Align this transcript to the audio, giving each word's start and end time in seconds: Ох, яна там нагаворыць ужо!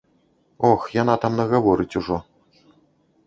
Ох, 0.69 0.87
яна 1.01 1.15
там 1.25 1.33
нагаворыць 1.41 1.97
ужо! 2.01 2.17